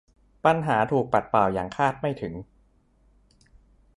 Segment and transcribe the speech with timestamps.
[0.45, 2.33] ปัญหาถูกปัดเป่าอย่างคาดไม่ถึง